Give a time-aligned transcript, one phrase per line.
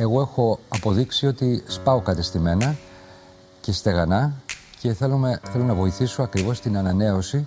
[0.00, 2.76] Εγώ έχω αποδείξει ότι σπάω κατεστημένα
[3.60, 4.32] και στεγανά
[4.80, 7.46] και θέλω, θέλω να βοηθήσω ακριβώς στην ανανέωση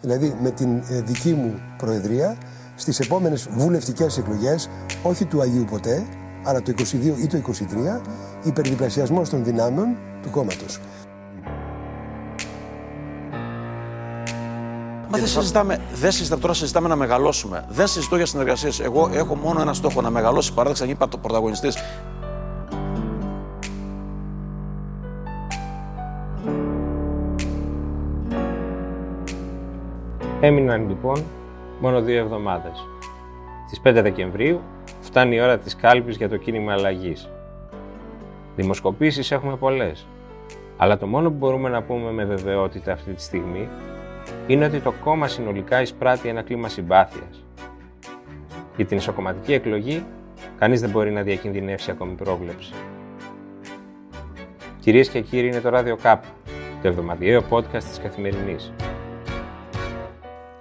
[0.00, 2.38] Δηλαδή με την ε, δική μου προεδρία
[2.74, 4.68] στις επόμενες βουλευτικές εκλογές,
[5.02, 6.06] όχι του Αγίου ποτέ,
[6.44, 6.82] αλλά το 22
[7.18, 8.00] ή το 23,
[8.44, 10.80] υπερδιπλασιασμός των δυνάμεων του κόμματος.
[15.16, 17.64] Μα δεν συζητάμε, δεν συζητάμε, τώρα συζητάμε να μεγαλώσουμε.
[17.68, 18.80] Δεν συζητώ για συνεργασίες.
[18.80, 21.76] Εγώ έχω μόνο ένα στόχο, να μεγαλώσει η παράδοξη, να γίνει πρωταγωνιστής.
[30.40, 31.24] Έμειναν λοιπόν
[31.80, 32.86] μόνο δύο εβδομάδες.
[33.66, 34.60] Στις 5 Δεκεμβρίου
[35.00, 37.28] φτάνει η ώρα της κάλπης για το κίνημα αλλαγής.
[38.56, 40.06] Δημοσκοπήσεις έχουμε πολλές,
[40.76, 43.68] αλλά το μόνο που μπορούμε να πούμε με βεβαιότητα αυτή τη στιγμή
[44.46, 47.44] είναι ότι το κόμμα συνολικά εισπράττει ένα κλίμα συμπάθειας.
[48.76, 50.04] Για την ισοκομματική εκλογή,
[50.58, 52.72] κανείς δεν μπορεί να διακινδυνεύσει ακόμη πρόβλεψη.
[54.80, 56.18] Κυρίες και κύριοι, είναι το Radio Cup,
[56.82, 58.72] το εβδομαδιαίο podcast της Καθημερινής.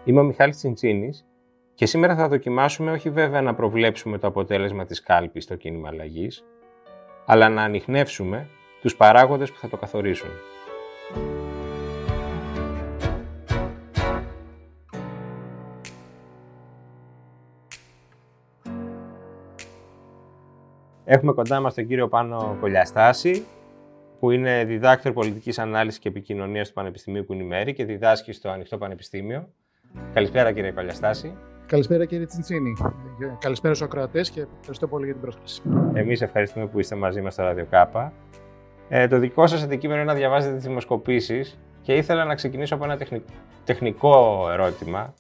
[0.04, 1.26] Είμαι ο Μιχάλης Τσιντσίνης
[1.74, 6.46] και σήμερα θα δοκιμάσουμε όχι βέβαια να προβλέψουμε το αποτέλεσμα της κάλπης στο κίνημα αλλαγής,
[7.26, 8.48] αλλά να ανοιχνεύσουμε
[8.82, 10.30] τους παράγοντες που θα το καθορίσουν.
[21.08, 23.46] Έχουμε κοντά μας τον κύριο Πάνο Κολιαστάση,
[24.20, 29.50] που είναι διδάκτορ πολιτικής ανάλυσης και επικοινωνίας του Πανεπιστημίου Κουνημέρη και διδάσκει στο Ανοιχτό Πανεπιστήμιο.
[30.14, 31.38] Καλησπέρα κύριε Κολιαστάση.
[31.66, 32.74] Καλησπέρα κύριε Τσιντσίνη.
[33.40, 35.62] Καλησπέρα στους ακροατές και ευχαριστώ πολύ για την πρόσκληση.
[35.94, 37.94] Εμείς ευχαριστούμε που είστε μαζί μας στο Radio
[38.90, 42.84] Ε, το δικό σας αντικείμενο είναι να διαβάζετε τις δημοσκοπήσεις και ήθελα να ξεκινήσω από
[42.84, 42.98] ένα
[43.64, 45.14] τεχνικό ερώτημα.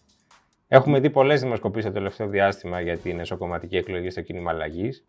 [0.68, 5.06] Έχουμε δει πολλές δημοσκοπήσεις το τελευταίο διάστημα για την εσωκομματική εκλογή στο κίνημα αλλαγής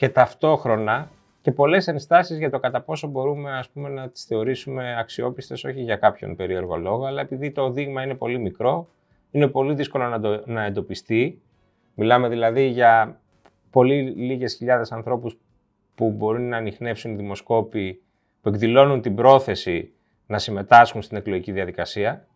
[0.00, 4.98] και ταυτόχρονα και πολλές ενστάσεις για το κατά πόσο μπορούμε ας πούμε, να τις θεωρήσουμε
[4.98, 8.88] αξιόπιστες όχι για κάποιον περίεργο λόγο, αλλά επειδή το δείγμα είναι πολύ μικρό
[9.30, 11.40] είναι πολύ δύσκολο να, το, να εντοπιστεί.
[11.94, 13.20] Μιλάμε δηλαδή για
[13.70, 15.38] πολύ λίγες χιλιάδες ανθρώπους
[15.94, 18.02] που μπορεί να ανοιχνεύσουν δημοσκόποι
[18.42, 19.92] που εκδηλώνουν την πρόθεση
[20.26, 22.26] να συμμετάσχουν στην εκλογική διαδικασία.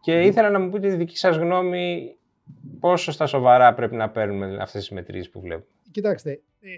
[0.00, 2.14] Και ήθελα να μου πείτε τη δική σας γνώμη
[2.80, 5.66] πόσο στα σοβαρά πρέπει να παίρνουμε αυτές τις μετρήσεις που βλέπουμε.
[5.90, 6.68] Κοιτάξτε, ε,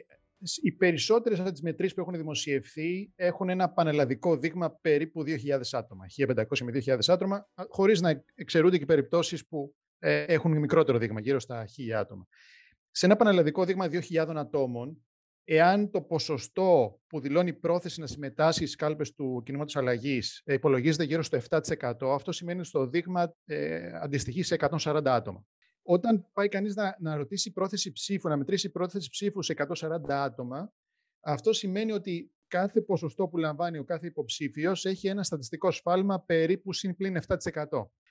[0.63, 6.05] οι περισσότερες από τις μετρήσεις που έχουν δημοσιευθεί έχουν ένα πανελλαδικό δείγμα περίπου 2.000 άτομα,
[6.17, 11.41] 1.500 με 2.000 άτομα, χωρίς να εξαιρούνται και περιπτώσεις που ε, έχουν μικρότερο δείγμα, γύρω
[11.41, 12.27] στα 1.000 άτομα.
[12.91, 15.05] Σε ένα πανελλαδικό δείγμα 2.000 ατόμων,
[15.45, 21.05] εάν το ποσοστό που δηλώνει πρόθεση να συμμετάσχει στις κάλπες του κινήματος αλλαγής ε, υπολογίζεται
[21.05, 21.61] γύρω στο 7%,
[22.15, 25.45] αυτό σημαίνει ότι στο δείγμα ε, αντιστοιχεί σε 140 άτομα.
[25.83, 30.73] Όταν πάει κανείς να, να ρωτήσει πρόθεση ψήφου, να μετρήσει πρόθεση ψήφου σε 140 άτομα,
[31.21, 36.73] αυτό σημαίνει ότι κάθε ποσοστό που λαμβάνει ο κάθε υποψήφιος έχει ένα στατιστικό σφάλμα περίπου
[36.73, 37.37] συν πλήν 7%.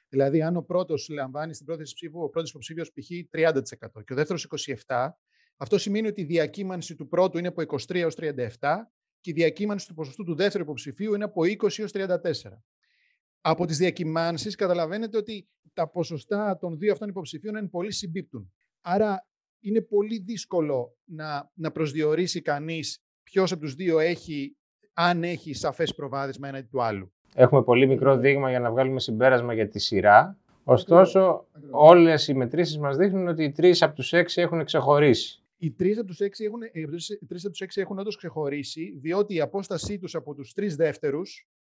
[0.10, 3.10] Δηλαδή, αν ο πρώτος λαμβάνει στην πρόθεση ψήφου, ο πρώτος υποψήφιος π.χ.
[3.32, 3.62] 30%
[4.06, 4.48] και ο δεύτερος
[4.88, 5.10] 27%,
[5.58, 8.48] αυτό σημαίνει ότι η διακύμανση του πρώτου είναι από 23 έως 37
[9.20, 12.20] και η διακύμανση του ποσοστού του δεύτερου υποψηφίου είναι από 20 έως 34
[13.42, 18.52] από τις διακυμάνσεις καταλαβαίνετε ότι τα ποσοστά των δύο αυτών υποψηφίων είναι πολύ συμπίπτουν.
[18.82, 19.28] Άρα
[19.60, 24.58] είναι πολύ δύσκολο να, να προσδιορίσει κανείς ποιος από τους δύο έχει,
[24.94, 27.14] αν έχει σαφές προβάδισμα έναντι του άλλου.
[27.36, 30.38] Έχουμε πολύ μικρό δείγμα για να βγάλουμε συμπέρασμα για τη σειρά.
[30.64, 35.44] Ωστόσο, όλες οι μετρήσεις μας δείχνουν ότι οι τρεις από τους έξι έχουν ξεχωρίσει.
[35.58, 36.62] Οι τρεις από τους έξι έχουν,
[37.76, 41.61] έχουν όντως ξεχωρίσει, διότι η απόστασή τους από τους τρεις δεύτερους ε,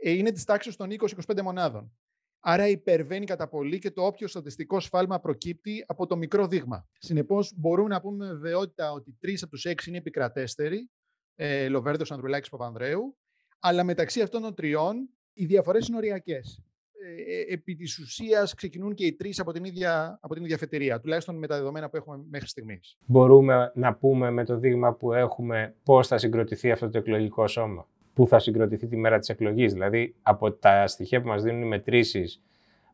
[0.00, 0.88] είναι της τάξης των
[1.26, 1.92] 20-25 μονάδων.
[2.40, 6.88] Άρα υπερβαίνει κατά πολύ και το όποιο στατιστικό σφάλμα προκύπτει από το μικρό δείγμα.
[6.98, 10.90] Συνεπώς, μπορούμε να πούμε με βεβαιότητα ότι τρεις από τους έξι είναι επικρατέστεροι,
[11.34, 13.16] ε, Λοβέρδος, Ανδρουλάκης, Παπανδρέου,
[13.60, 16.62] αλλά μεταξύ αυτών των τριών οι διαφορές είναι οριακές.
[17.02, 20.58] Ε, ε, επί της ουσίας ξεκινούν και οι τρεις από, την ίδια, από την ίδια
[20.58, 22.96] φετηρία, τουλάχιστον με τα δεδομένα που έχουμε μέχρι στιγμής.
[23.06, 27.88] Μπορούμε να πούμε με το δείγμα που έχουμε πώς θα συγκροτηθεί αυτό το εκλογικό σώμα;
[28.20, 29.72] Που θα συγκροτηθεί τη μέρα της εκλογής.
[29.72, 32.42] Δηλαδή, από τα στοιχεία που μας δίνουν οι μετρήσεις,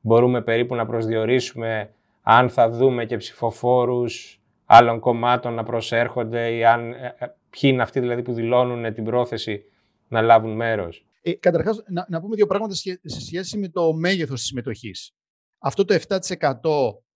[0.01, 6.93] μπορούμε περίπου να προσδιορίσουμε αν θα δούμε και ψηφοφόρους άλλων κομμάτων να προσέρχονται ή αν,
[6.93, 9.65] ε, ε, ποιοι είναι αυτοί δηλαδή που δηλώνουν την πρόθεση
[10.09, 11.07] να λάβουν μέρος.
[11.23, 15.15] Ε, καταρχάς, να, να πούμε δύο πράγματα σε σχέση με το μέγεθος της συμμετοχής.
[15.59, 16.19] Αυτό το 7%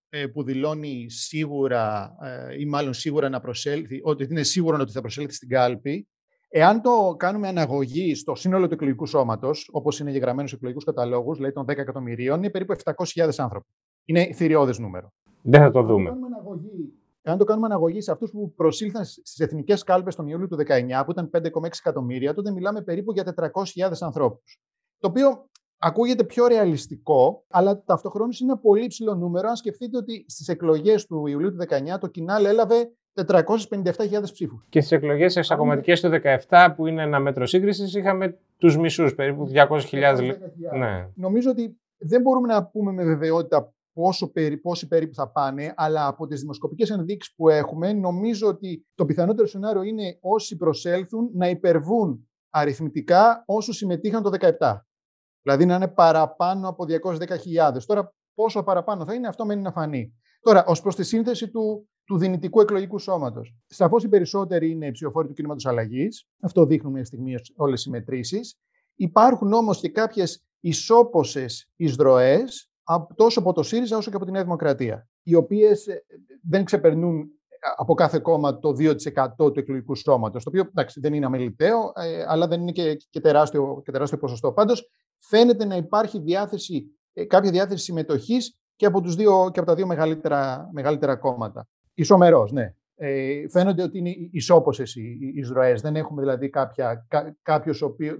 [0.09, 2.15] ε, που δηλώνει σίγουρα
[2.59, 6.07] ή μάλλον σίγουρα να προσέλθει, ότι είναι σίγουρο ότι θα προσέλθει στην κάλπη,
[6.53, 11.37] Εάν το κάνουμε αναγωγή στο σύνολο του εκλογικού σώματος, όπως είναι γεγραμμένος στους εκλογικούς καταλόγους,
[11.37, 13.67] δηλαδή των 10 εκατομμυρίων, είναι περίπου 700.000 άνθρωποι.
[14.05, 15.13] Είναι θηριώδες νούμερο.
[15.41, 16.09] Δεν θα το δούμε.
[17.23, 21.03] Αν το κάνουμε αναγωγή σε αυτούς που προσήλθαν στις εθνικές κάλπες τον Ιούλιο του 19,
[21.05, 24.59] που ήταν 5,6 εκατομμύρια, τότε μιλάμε περίπου για 400.000 ανθρώπους.
[24.99, 29.49] Το οποίο ακούγεται πιο ρεαλιστικό, αλλά ταυτοχρόνως είναι ένα πολύ ψηλό νούμερο.
[29.49, 34.65] Αν σκεφτείτε ότι στις εκλογές του Ιουλίου του 19 το Κινάλ έλαβε 457.000 ψήφους.
[34.69, 39.47] Και στις εκλογές εξακομματικές του 2017, που είναι ένα μέτρο σύγκρισης, είχαμε τους μισούς, περίπου
[39.47, 40.37] 200.000.
[40.77, 41.09] Ναι.
[41.15, 46.07] Νομίζω ότι δεν μπορούμε να πούμε με βεβαιότητα πόσο περί, πόσοι περίπου θα πάνε, αλλά
[46.07, 51.49] από τις δημοσκοπικές ενδείξεις που έχουμε, νομίζω ότι το πιθανότερο σενάριο είναι όσοι προσέλθουν να
[51.49, 54.29] υπερβούν αριθμητικά όσους συμμετείχαν το
[54.59, 54.85] 2017.
[55.41, 57.83] Δηλαδή να είναι παραπάνω από 210.000.
[57.85, 60.13] Τώρα, πόσο παραπάνω θα είναι, αυτό μένει να φανεί.
[60.41, 63.55] Τώρα, ως προς τη σύνθεση του, του δυνητικού εκλογικού σώματος.
[63.67, 66.27] Σαφώς οι περισσότεροι είναι οι ψηφοφόροι του κινήματος αλλαγής.
[66.41, 68.57] Αυτό δείχνουν μια στιγμή όλες οι μετρήσεις.
[68.95, 72.71] Υπάρχουν όμως και κάποιες ισόποσες εισδροές
[73.15, 76.03] τόσο από το ΣΥΡΙΖΑ όσο και από τη Νέα Δημοκρατία, οι οποίες ε,
[76.49, 77.29] δεν ξεπερνούν
[77.77, 80.43] από κάθε κόμμα το 2% του εκλογικού σώματος.
[80.43, 84.17] Το οποίο εντάξει, δεν είναι αμεληταίο, ε, αλλά δεν είναι και, και, τεράστιο, και τεράστιο
[84.17, 84.51] ποσοστό.
[84.51, 89.67] Πάντως, φαίνεται να υπάρχει διάθεση, ε, κάποια διάθεση συμμετοχής και, από τους δύο, και από
[89.67, 91.67] τα δύο μεγαλύτερα, μεγαλύτερα κόμματα.
[92.01, 92.75] Ισομερός, ναι.
[92.95, 95.73] Ε, φαίνονται ότι είναι ισόποσε οι εισρωέ.
[95.73, 97.07] Δεν έχουμε δηλαδή κάποια,
[97.41, 98.17] κάποιος οποίος,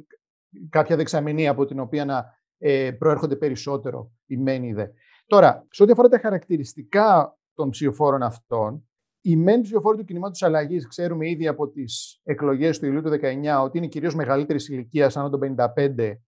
[0.69, 2.25] κάποια δεξαμενή από την οποία να
[2.57, 4.85] ε, προέρχονται περισσότερο οι μένοι δε.
[5.25, 8.89] Τώρα, σε ό,τι αφορά τα χαρακτηριστικά των ψηφοφόρων αυτών,
[9.21, 13.63] οι μεν ψηφοφόροι του κινήματος αλλαγής, ξέρουμε ήδη από τις εκλογές του Ιουλίου του 19
[13.63, 16.21] ότι είναι κυρίως μεγαλύτερης ηλικίας, άνω των 55,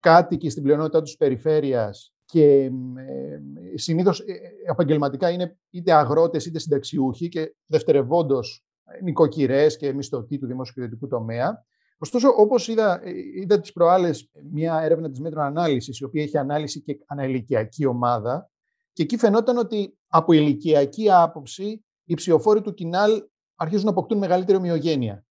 [0.00, 3.40] κάτοικοι στην πλειονότητά τους περιφέρειας και ε,
[3.74, 4.24] συνήθως ε,
[4.66, 8.64] επαγγελματικά είναι είτε αγρότες είτε συνταξιούχοι και δευτερευόντως
[9.02, 11.64] νοικοκυρές και μισθωτοί του δημόσιου τομέα.
[11.98, 13.10] Ωστόσο, όπως είδα, ε,
[13.40, 17.86] είδα τις προάλλες μια έρευνα της Metron Analysis, η οποία έχει ανάλυση και ανά ηλικιακή
[17.86, 18.50] ομάδα,
[18.92, 23.22] και εκεί φαινόταν ότι από ηλικιακή άποψη οι ψηφοφόροι του Κινάλ
[23.54, 25.24] αρχίζουν να αποκτούν μεγαλύτερη ομοιογένεια.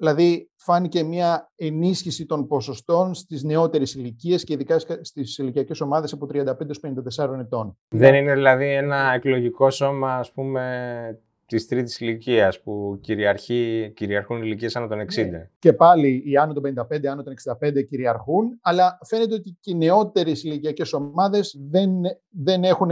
[0.00, 6.26] Δηλαδή, φάνηκε μια ενίσχυση των ποσοστών στις νεότερες ηλικίες και ειδικά στις ηλικιακές ομάδες από
[6.26, 6.74] 35
[7.16, 7.78] 54 ετών.
[7.88, 14.76] Δεν είναι δηλαδή ένα εκλογικό σώμα, ας πούμε, της τρίτης ηλικίας που κυριαρχεί, κυριαρχούν ηλικίες
[14.76, 15.30] άνω των 60.
[15.30, 15.50] Ναι.
[15.58, 19.74] Και πάλι οι άνω των 55, άνω των 65 κυριαρχούν, αλλά φαίνεται ότι και οι
[19.74, 21.90] νεότερες ηλικιακές ομάδες δεν,
[22.28, 22.90] δεν έχουν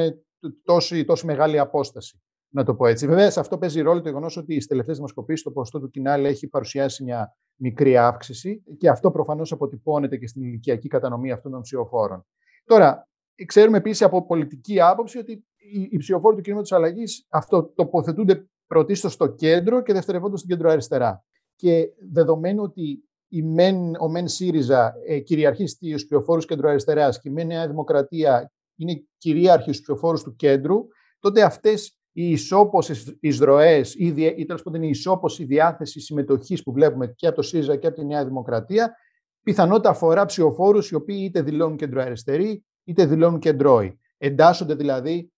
[0.64, 2.20] τόση, τόση μεγάλη απόσταση.
[2.50, 3.06] Να το πω έτσι.
[3.06, 6.24] Βέβαια, σε αυτό παίζει ρόλο το γεγονός ότι στι τελευταίες δημοσκοπήσεις το ποσοστό του Κινάλ
[6.24, 11.60] έχει παρουσιάσει μια μικρή αύξηση και αυτό προφανώς αποτυπώνεται και στην ηλικιακή κατανομή αυτών των
[11.60, 12.26] ψηφοφόρων.
[12.64, 13.08] Τώρα,
[13.46, 15.44] ξέρουμε επίσης από πολιτική άποψη ότι
[15.90, 21.24] οι ψηφοφόροι του κινήματος αλλαγής αυτό τοποθετούνται πρωτίστως στο κέντρο και δευτερευόντως στην κέντρο-αριστερά.
[21.56, 27.30] Και δεδομένου ότι η μεν, ο ΜΕΝ ΣΥΡΙΖΑ ε, κυριαρχεί στους ψηφοφόρους κέντρο-αριστερά και η
[27.30, 30.86] ΜΕΝ Νέα Δημοκρατία είναι κυρίαρχη στους ψηφοφόρους του κέντρου,
[31.18, 34.06] τότε αυτές οι ισόποσες εισρωέ ή,
[34.36, 37.96] ή τέλος πάντων η ισόποση διάθεσης συμμετοχής που βλέπουμε και από το ΣΥΡΙΖΑ και από
[37.96, 38.94] τη Νέα Δημοκρατία,
[39.42, 43.98] πιθανότητα αφορά ψηφοφόρους οι οποίοι είτε δηλώνουν κεντροαριστεροί είτε δηλώνουν κεντρώοι.
[44.18, 45.32] Εντάσσονται δηλαδή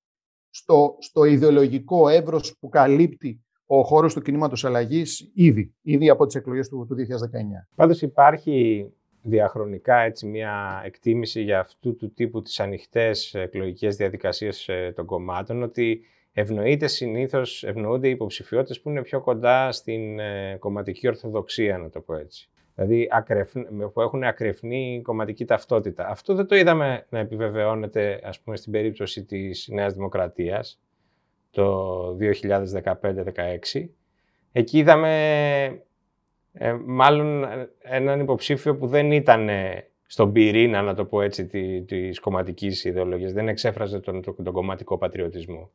[0.50, 6.34] στο, στο ιδεολογικό εύρος που καλύπτει ο χώρος του κινήματος αλλαγής ήδη, ήδη από τις
[6.34, 6.98] εκλογές του, του 2019.
[7.74, 8.86] Πάντως υπάρχει
[9.22, 15.62] διαχρονικά έτσι μια εκτίμηση για αυτού του τύπου τις ανοιχτές εκλογικές διαδικασίες ε, των κομμάτων
[15.62, 16.04] ότι
[16.40, 22.00] ευνοείται συνήθως, ευνοούνται οι υποψηφιότητες που είναι πιο κοντά στην ε, κομματική ορθοδοξία, να το
[22.00, 23.08] πω έτσι δηλαδή
[23.92, 26.08] που έχουν ακρεφνή κομματική ταυτότητα.
[26.08, 30.80] Αυτό δεν το είδαμε να επιβεβαιώνεται ας πούμε στην περίπτωση της Νέας Δημοκρατίας
[31.50, 33.88] το 2015-16.
[34.52, 35.82] Εκεί είδαμε
[36.52, 37.46] ε, μάλλον
[37.78, 39.48] έναν υποψήφιο που δεν ήταν
[40.06, 41.46] στον πυρήνα, να το πω έτσι,
[41.86, 43.32] της κομματικής ιδεολογίας.
[43.32, 45.70] Δεν εξέφραζε τον, τον, κομματικό πατριωτισμό.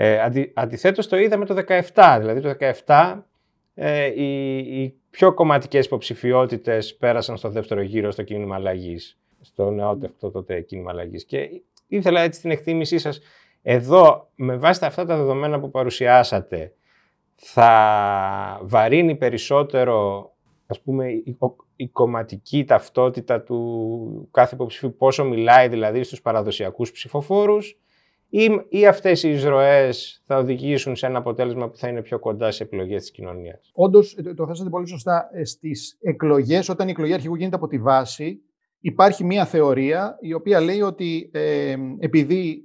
[0.00, 1.64] Ε, αντι, αντιθέτως το είδαμε το
[1.94, 2.16] 2017.
[2.20, 2.54] Δηλαδή το
[2.86, 3.20] 2017
[3.74, 9.18] ε, οι, πιο κομματικές υποψηφιότητες πέρασαν στο δεύτερο γύρο στο κίνημα αλλαγής.
[9.40, 11.24] Στο νεότερο τότε κίνημα αλλαγής.
[11.24, 11.48] Και
[11.86, 13.20] ήθελα έτσι την εκτίμησή σας.
[13.62, 16.72] Εδώ, με βάση αυτά τα δεδομένα που παρουσιάσατε,
[17.34, 20.30] θα βαρύνει περισσότερο
[20.66, 21.38] ας πούμε, η,
[21.76, 27.78] η κομματική ταυτότητα του κάθε υποψηφίου, πόσο μιλάει δηλαδή στους παραδοσιακούς ψηφοφόρους
[28.30, 32.50] ή, ή αυτές οι εισρωές θα οδηγήσουν σε ένα αποτέλεσμα που θα είναι πιο κοντά
[32.50, 36.90] σε εκλογές της κοινωνίας; Όντως, ε, το θέσατε πολύ σωστά, ε, στις εκλογές, όταν η
[36.90, 38.40] εκλογή αρχηγού γίνεται από τη βάση,
[38.80, 42.62] υπάρχει μία θεωρία η οποία λέει ότι ε, επειδή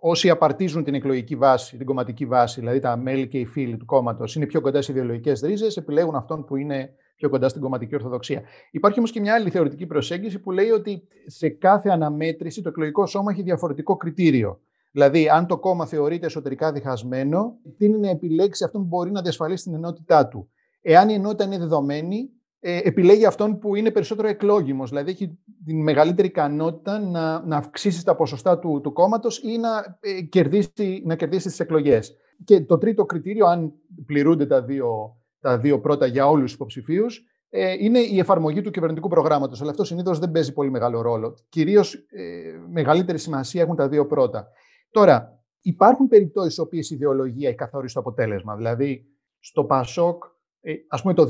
[0.00, 3.84] όσοι απαρτίζουν την εκλογική βάση, την κομματική βάση, δηλαδή τα μέλη και οι φίλοι του
[3.84, 7.94] κόμματος, είναι πιο κοντά σε ιδεολογικές ρίζες, επιλέγουν αυτόν που είναι πιο κοντά στην κομματική
[7.94, 8.42] ορθοδοξία.
[8.70, 13.06] Υπάρχει όμως και μια άλλη θεωρητική προσέγγιση που λέει ότι σε κάθε αναμέτρηση το εκλογικό
[13.06, 14.60] σώμα έχει διαφορετικό κριτήριο.
[14.96, 19.22] Δηλαδή, αν το κόμμα θεωρείται εσωτερικά διχασμένο, τι είναι να επιλέξει αυτόν που μπορεί να
[19.22, 20.50] διασφαλίσει την ενότητά του.
[20.82, 24.88] Εάν η ενότητα είναι δεδομένη, ε, επιλέγει αυτόν που είναι περισσότερο εκλόγιμος.
[24.88, 29.98] Δηλαδή, έχει την μεγαλύτερη ικανότητα να, να αυξήσει τα ποσοστά του, του κόμματος ή να,
[30.00, 32.16] ε, κερδίσει, να κερδίσει τις εκλογές.
[32.44, 33.72] Και το τρίτο κριτήριο, αν
[34.06, 38.70] πληρούνται τα δύο, τα δύο πρώτα για όλους τους υποψηφίους, ε, είναι η εφαρμογή του
[38.70, 39.60] κυβερνητικού προγράμματος.
[39.60, 41.36] Αλλά αυτό συνήθως δεν παίζει πολύ μεγάλο ρόλο.
[41.48, 42.22] Κυρίως ε,
[42.70, 44.48] μεγαλύτερη σημασία έχουν τα δύο πρώτα.
[44.96, 48.56] Τώρα, υπάρχουν περιπτώσεις στις οποίες η ιδεολογία έχει καθορίσει το αποτέλεσμα.
[48.56, 49.06] Δηλαδή,
[49.38, 50.24] στο Πασόκ,
[50.60, 51.24] ε, ας πούμε το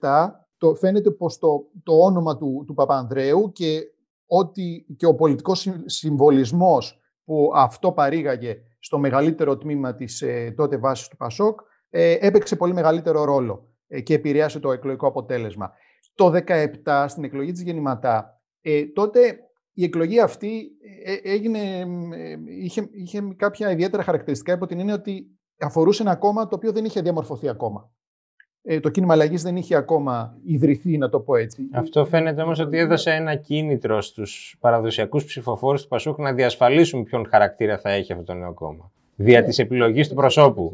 [0.00, 3.80] 2007, το, φαίνεται πως το, το όνομα του, του Παπανδρέου και,
[4.26, 11.08] ότι, και ο πολιτικός συμβολισμός που αυτό παρήγαγε στο μεγαλύτερο τμήμα της ε, τότε βάσης
[11.08, 11.60] του Πασόκ
[11.90, 15.72] ε, έπαιξε πολύ μεγαλύτερο ρόλο ε, και επηρέασε το εκλογικό αποτέλεσμα.
[16.14, 16.32] Το
[16.84, 19.38] 2017, στην εκλογή της Γεννηματά, ε, τότε
[19.74, 20.70] η εκλογή αυτή
[21.04, 21.86] ε, έγινε,
[22.60, 25.26] είχε, είχε κάποια ιδιαίτερα χαρακτηριστικά υπό την έννοια ότι
[25.58, 27.90] αφορούσε ένα κόμμα το οποίο δεν είχε διαμορφωθεί ακόμα.
[28.62, 31.68] Ε, το κίνημα αλλαγής δεν είχε ακόμα ιδρυθεί, να το πω έτσι.
[31.72, 37.26] Αυτό φαίνεται όμως ότι έδωσε ένα κίνητρο στους παραδοσιακούς ψηφοφόρους του Πασούκ να διασφαλίσουν ποιον
[37.28, 38.92] χαρακτήρα θα έχει αυτό το νέο κόμμα.
[39.16, 39.46] Δια ναι.
[39.46, 40.72] της επιλογής του προσώπου.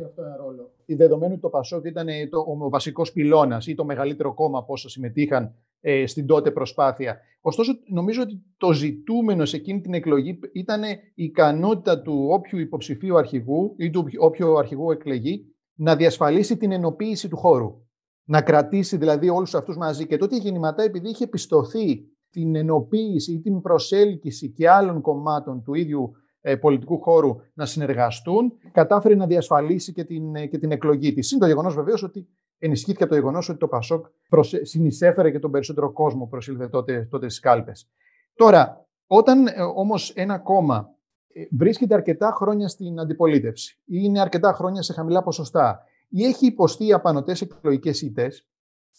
[0.86, 4.72] Η δεδομένου ότι το Πασόκ ήταν το, ο βασικός πυλώνας ή το μεγαλύτερο κόμμα από
[4.72, 7.20] όσα συμμετείχαν ε, στην τότε προσπάθεια.
[7.40, 10.82] Ωστόσο, νομίζω ότι το ζητούμενο σε εκείνη την εκλογή ήταν
[11.14, 15.44] η ικανότητα του όποιου υποψηφίου αρχηγού ή του όποιου αρχηγού εκλεγεί
[15.74, 17.88] να διασφαλίσει την ενοποίηση του χώρου.
[18.24, 20.06] Να κρατήσει δηλαδή όλους αυτούς μαζί.
[20.06, 25.62] Και τότε η Γεννηματά, επειδή είχε πιστωθεί την ενοποίηση ή την προσέλκυση και άλλων κομμάτων
[25.62, 26.29] του ίδιου ε,
[26.60, 31.30] πολιτικού χώρου να συνεργαστούν, κατάφερε να διασφαλίσει και την, ε, και την εκλογή της.
[31.30, 32.28] Είναι το γεγονός βεβαίως ότι
[32.58, 34.64] ενισχύθηκε από το γεγονός ότι το Πασόκ προσε...
[34.64, 37.88] συνεισέφερε και τον περισσότερο κόσμο προσήλθε τότε, τότε στις κάλπες.
[38.34, 40.94] Τώρα, όταν ε, όμως ένα κόμμα
[41.32, 46.46] ε, βρίσκεται αρκετά χρόνια στην αντιπολίτευση ή είναι αρκετά χρόνια σε χαμηλά ποσοστά ή έχει
[46.46, 48.48] υποστεί απανοτές εκλογικές ήττες,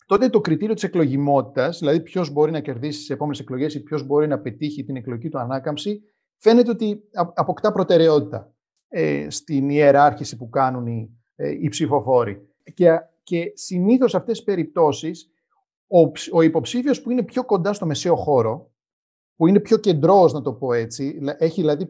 [0.06, 4.06] τότε το κριτήριο της εκλογιμότητας, δηλαδή ποιος μπορεί να κερδίσει τις επόμενες εκλογές ή ποιος
[4.06, 6.02] μπορεί να πετύχει την εκλογική του ανάκαμψη,
[6.42, 8.54] φαίνεται ότι αποκτά προτεραιότητα
[8.88, 12.48] ε, στην ιεράρχηση που κάνουν οι, ε, οι ψηφοφόροι.
[12.74, 12.90] Και,
[13.24, 15.30] και συνήθως σε αυτές τις περιπτώσεις,
[15.88, 18.72] ο, ο υποψήφιος που είναι πιο κοντά στο μεσαίο χώρο,
[19.36, 21.90] που είναι πιο κεντρός, να το πω έτσι, έχει δηλαδή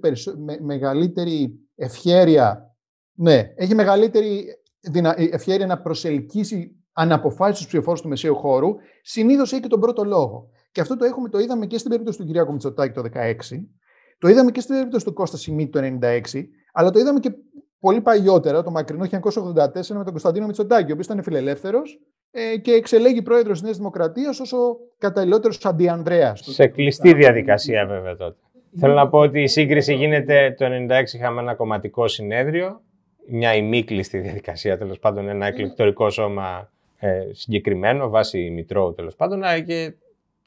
[0.62, 2.75] μεγαλύτερη ευχέρεια,
[3.13, 4.46] ναι, έχει μεγαλύτερη
[4.79, 5.22] δυνα...
[5.22, 10.03] Ε, ευχέρεια να προσελκύσει αναποφάσεις του ψηφοφόρους του μεσαίου χώρου, συνήθως έχει και τον πρώτο
[10.03, 10.50] λόγο.
[10.72, 13.34] Και αυτό το, έχουμε, το είδαμε και στην περίπτωση του Κυριάκου Μητσοτάκη το 2016,
[14.21, 16.19] το είδαμε και στην περίπτωση του Κώστα Σιμίτη το 1996,
[16.73, 17.31] αλλά το είδαμε και
[17.79, 19.17] πολύ παλιότερα, το μακρινό 1984,
[19.73, 21.99] με τον Κωνσταντίνο Μητσοτάκη, ο οποίος ήταν φιλελεύθερος
[22.31, 26.39] ε, και εξελέγει πρόεδρος της Νέας Δημοκρατίας ω ο καταλληλότερος αντιανδρέας.
[26.43, 28.37] Σε κλειστή διαδικασία, βέβαια τότε.
[28.79, 32.81] Θέλω να πω ότι η σύγκριση γίνεται το 1996 είχαμε ένα κομματικό συνέδριο,
[33.27, 39.93] μια ημίκλειστη διαδικασία τέλος πάντων, ένα εκλεκτορικό σώμα ε, συγκεκριμένο, βάσει Μητρώου τέλος πάντων, και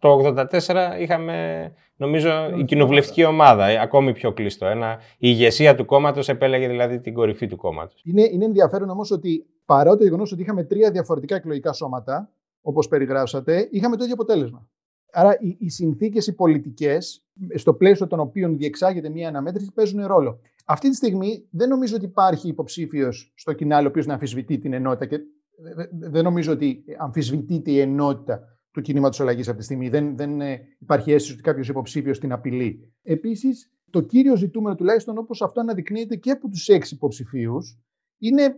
[0.05, 4.67] το 1984 είχαμε, νομίζω, η κοινοβουλευτική ομάδα, ε, ακόμη πιο κλειστό.
[4.67, 8.03] Ένα, η ηγεσία του κόμματος επέλεγε δηλαδή την κορυφή του κόμματος.
[8.05, 12.89] Είναι, είναι ενδιαφέρον όμως ότι παρά το γεγονός ότι είχαμε τρία διαφορετικά εκλογικά σώματα, όπως
[12.89, 14.69] περιγράψατε, είχαμε το ίδιο αποτέλεσμα.
[15.13, 20.41] Άρα οι, οι συνθήκες, οι πολιτικές, στο πλαίσιο των οποίων διεξάγεται μια αναμέτρηση, παίζουν ρόλο.
[20.65, 24.73] Αυτή τη στιγμή δεν νομίζω ότι υπάρχει υποψήφιος στο κοινάλ ο οποίος να αμφισβητεί την
[24.73, 25.19] ενότητα και
[25.99, 29.89] δεν νομίζω ότι αμφισβητείται η ενότητα του κινήματος αλλαγής αυτή τη στιγμή.
[29.89, 32.93] Δεν, δεν ε, υπάρχει αίσθηση ότι κάποιος υποψήφιος την απειλεί.
[33.03, 37.79] Επίσης, το κύριο ζητούμενο, τουλάχιστον όπως αυτό αναδεικνύεται και από τους έξι υποψηφίους,
[38.19, 38.55] είναι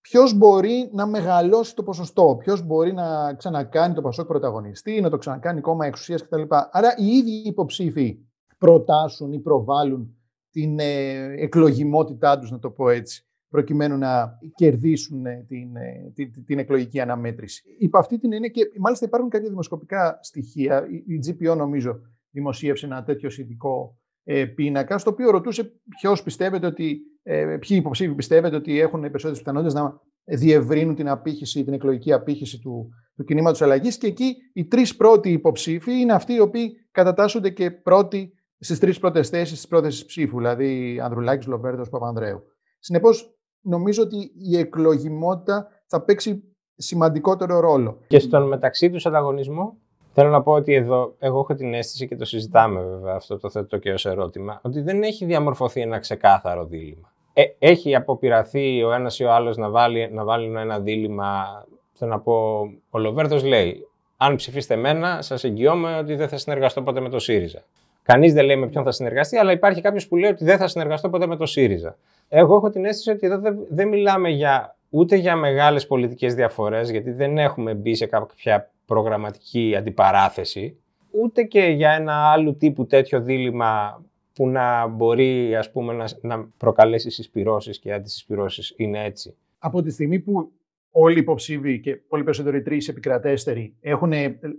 [0.00, 5.18] ποιος μπορεί να μεγαλώσει το ποσοστό, ποιος μπορεί να ξανακάνει το Πασόκ πρωταγωνιστή, να το
[5.18, 6.42] ξανακάνει κόμμα εξουσίας κτλ.
[6.48, 8.18] Άρα οι ίδιοι υποψήφοι
[8.58, 10.16] προτάσουν ή προβάλλουν
[10.50, 16.44] την ε, εκλογιμότητά τους, να το πω έτσι, προκειμένου να κερδίσουν ε, την, ε, την,
[16.44, 17.62] την εκλογική αναμέτρηση.
[17.78, 20.86] Υπ' αυτή την έννοια και μάλιστα υπάρχουν κάποια δημοσκοπικά στοιχεία.
[21.06, 22.00] Η GPO νομίζω
[22.30, 28.14] δημοσίευσε ένα τέτοιο σχετικό ε, πίνακα, στο οποίο ρωτούσε ποιος πιστεύετε ότι, ε, ποιοι υποψήφοι
[28.14, 33.62] πιστεύετε ότι έχουν περισσότερες πιθανότητες να διευρύνουν την απήχηση, την εκλογική απήχηση του, του κινήματος
[33.62, 33.98] αλλαγής.
[33.98, 38.98] Και εκεί οι τρεις πρώτοι υποψήφοι είναι αυτοί οι οποίοι κατατάσσονται και πρώτοι στις τρεις
[38.98, 42.42] πρώτες θέσεις τη πρόθεση ψήφου, δηλαδή Ανδρουλάκης, Λοβέρδος, Παπανδρέου.
[42.78, 46.42] Συνεπώς, νομίζω ότι η εκλογιμότητα θα παίξει
[46.74, 47.98] σημαντικότερο ρόλο.
[48.06, 49.76] Και στον μεταξύ του ανταγωνισμό,
[50.12, 53.50] θέλω να πω ότι εδώ εγώ έχω την αίσθηση και το συζητάμε βέβαια αυτό το
[53.50, 57.12] θέτω και ως ερώτημα, ότι δεν έχει διαμορφωθεί ένα ξεκάθαρο δίλημα.
[57.32, 61.44] Ε, έχει αποπειραθεί ο ένας ή ο άλλος να βάλει, να βάλει ένα δίλημα,
[61.92, 62.60] θέλω να πω,
[62.90, 67.18] ο Λοβέρδος λέει, αν ψηφίσετε εμένα, σας εγγυώμαι ότι δεν θα συνεργαστώ ποτέ με το
[67.18, 67.64] ΣΥΡΙΖΑ.
[68.02, 70.68] Κανείς δεν λέει με ποιον θα συνεργαστεί, αλλά υπάρχει κάποιος που λέει ότι δεν θα
[70.68, 71.96] συνεργαστώ ποτέ με το ΣΥΡΙΖΑ.
[72.28, 76.90] Εγώ έχω την αίσθηση ότι εδώ δεν, δεν μιλάμε για, ούτε για μεγάλες πολιτικές διαφορές,
[76.90, 80.78] γιατί δεν έχουμε μπει σε κάποια προγραμματική αντιπαράθεση,
[81.10, 84.02] ούτε και για ένα άλλο τύπου τέτοιο δίλημα
[84.34, 88.74] που να μπορεί ας πούμε, να, να προκαλέσει συσπυρώσεις και αντισυσπυρώσεις.
[88.76, 89.36] Είναι έτσι.
[89.58, 90.52] Από τη στιγμή που
[90.90, 94.12] όλοι οι υποψήφοι και πολύ περισσότεροι τρεις επικρατέστεροι έχουν,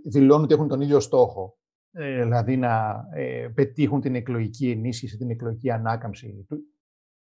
[0.04, 1.56] δηλώνουν ότι έχουν τον ίδιο στόχο,
[1.92, 6.58] ε, δηλαδή να ε, πετύχουν την εκλογική ενίσχυση, την εκλογική ανάκαμψη του,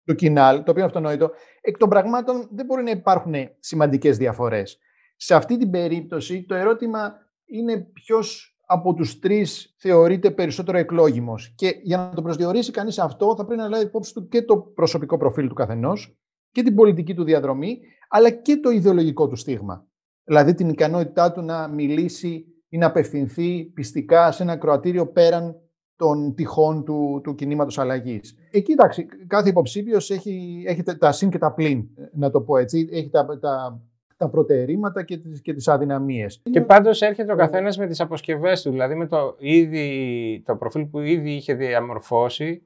[0.09, 4.79] του κοινάλ, το οποίο είναι αυτονόητο, εκ των πραγμάτων δεν μπορεί να υπάρχουν σημαντικές διαφορές.
[5.17, 11.53] Σε αυτή την περίπτωση το ερώτημα είναι ποιος από τους τρεις θεωρείται περισσότερο εκλόγιμος.
[11.57, 14.57] Και για να το προσδιορίσει κανείς αυτό θα πρέπει να λάβει υπόψη του και το
[14.59, 16.19] προσωπικό προφίλ του καθενός
[16.53, 19.87] και την πολιτική του διαδρομή, αλλά και το ιδεολογικό του στίγμα.
[20.25, 25.57] Δηλαδή την ικανότητά του να μιλήσει ή να απευθυνθεί πιστικά σε ένα κροατήριο πέραν
[25.99, 28.37] των τυχών του, του κινήματος αλλαγής.
[28.51, 32.89] Εκεί, εντάξει, κάθε υποψήφιος έχει, έχει τα συν και τα πλήν, να το πω έτσι.
[32.93, 33.81] Έχει τα, τα,
[34.17, 36.41] τα προτερήματα και τις, και τις αδυναμίες.
[36.51, 40.85] Και πάντως έρχεται ο καθένας με τις αποσκευές του, δηλαδή με το, ήδη, το προφίλ
[40.85, 42.63] που ήδη είχε διαμορφώσει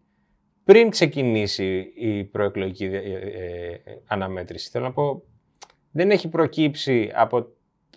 [0.64, 4.70] πριν ξεκινήσει η προεκλογική ε, ε, αναμέτρηση.
[4.70, 5.22] Θέλω να πω,
[5.90, 7.46] δεν έχει προκύψει από,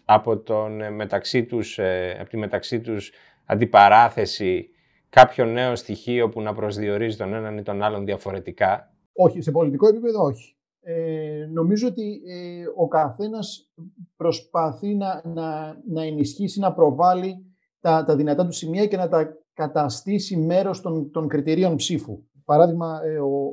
[0.06, 3.12] από, τον, μεταξύ τους, ε, από τη μεταξύ τους
[3.46, 4.70] αντιπαράθεση
[5.16, 9.88] κάποιο νέο στοιχείο που να προσδιορίζει τον έναν ή τον άλλον διαφορετικά; Όχι, σε πολιτικό
[9.88, 10.56] επίπεδο όχι.
[10.82, 13.72] Ε, νομίζω ότι ε, ο καθένας
[14.16, 17.46] προσπαθεί να, να, να ενισχύσει, να προβάλλει
[17.80, 22.24] τα, τα δυνατά του σημεία και να τα καταστήσει μέρος των, των κριτηρίων ψήφου.
[22.46, 23.52] Παράδειγμα, ε, ο,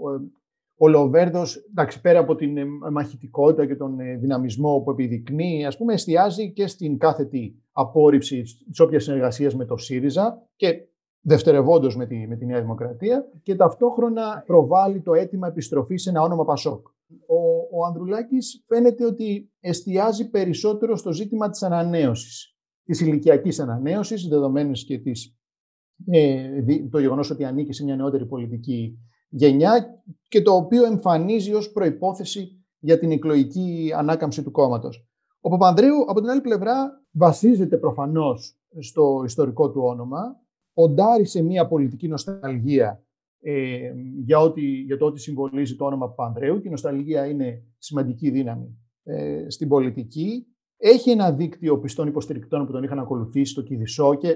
[0.77, 5.77] ο Λοβέρδος, εντάξει, πέρα από την ε, μαχητικότητα και τον ε, δυναμισμό που επιδεικνύει, ας
[5.77, 10.87] πούμε, εστιάζει και στην κάθετη απόρριψη της όποιας συνεργασίας με το ΣΥΡΙΖΑ και
[11.23, 16.23] δευτερευόντως με τη, με τη Νέα Δημοκρατία και ταυτόχρονα προβάλλει το αίτημα επιστροφής σε ένα
[16.23, 16.87] όνομα Πασόκ.
[17.27, 24.85] Ο, ο Ανδρουλάκης φαίνεται ότι εστιάζει περισσότερο στο ζήτημα της ανανέωσης, της ηλικιακής ανανέωσης, δεδομένως
[24.85, 25.37] και της,
[26.07, 31.73] ε, το γεγονός ότι ανήκει σε μια νεότερη πολιτική γενιά και το οποίο εμφανίζει ως
[31.73, 35.07] προϋπόθεση για την εκλογική ανάκαμψη του κόμματος.
[35.41, 40.42] Ο Παπανδρέου, από την άλλη πλευρά, βασίζεται προφανώς στο ιστορικό του όνομα,
[40.75, 43.05] ποντάρει σε μια πολιτική νοσταλγία
[43.41, 43.93] ε,
[44.25, 48.79] για, ό,τι, για το ότι συμβολίζει το όνομα Παπανδρέου και η νοσταλγία είναι σημαντική δύναμη
[49.03, 50.47] ε, στην πολιτική.
[50.77, 54.29] Έχει ένα δίκτυο πιστών υποστηρικτών που τον είχαν ακολουθήσει στο Κιδισό και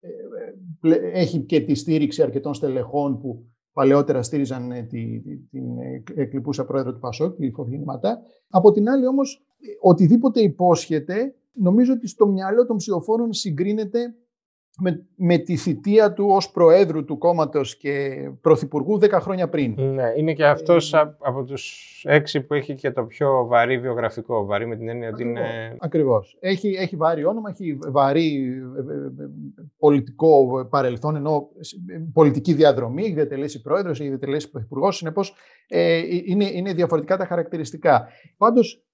[0.00, 5.64] ε, έχει και τη στήριξη αρκετών στελεχών που παλαιότερα στήριζαν ε, τη, την
[6.14, 8.20] εκλειπούσα πρόεδρο του Πασόκ, τη Φοβγεννηματά.
[8.48, 9.44] Από την άλλη όμως,
[9.80, 14.14] οτιδήποτε υπόσχεται, νομίζω ότι στο μυαλό των ψηφοφόρων συγκρίνεται
[14.78, 19.74] με, με τη θητεία του ως Προέδρου του κόμματος και Πρωθυπουργού 10 χρόνια πριν.
[19.76, 24.44] Ναι, είναι και αυτός από τους έξι που έχει και το πιο βαρύ βιογραφικό.
[24.44, 25.76] Βαρύ με την έννοια ότι είναι...
[25.78, 26.36] Ακριβώς.
[26.40, 29.28] Έχει, έχει βαρύ όνομα, έχει βαρύ ε, ε,
[29.78, 31.48] πολιτικό παρελθόν, ενώ
[32.12, 35.34] πολιτική διαδρομή, έχει διατελέσει Πρόεδρος, έχει διατελέσει Πρωθυπουργός, συνεπώς
[35.68, 38.08] ε, είναι, είναι διαφορετικά τα χαρακτηριστικά.
[38.36, 38.84] Πάντως,